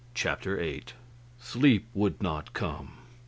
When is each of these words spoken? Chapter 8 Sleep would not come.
Chapter 0.15 0.59
8 0.59 0.93
Sleep 1.39 1.87
would 1.93 2.23
not 2.23 2.53
come. 2.53 2.93